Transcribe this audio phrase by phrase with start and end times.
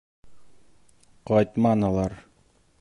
[1.31, 2.21] Ҡайтманылар.